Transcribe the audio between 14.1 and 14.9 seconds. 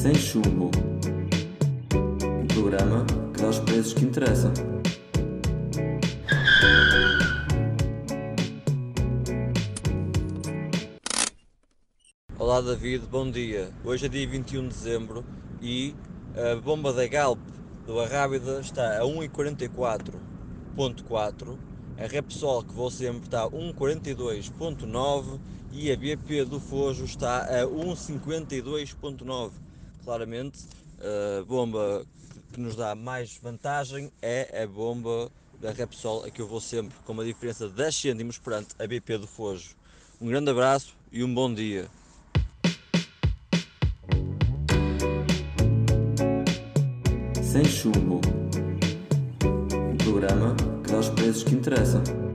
21 de